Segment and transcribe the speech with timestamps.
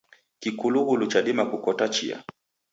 [0.41, 2.17] Kikulughulu chadima kukota chia.